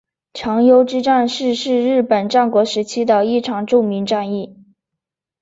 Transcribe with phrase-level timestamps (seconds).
[0.33, 4.57] 长筱之战是是日本战国时期的一场著名战役。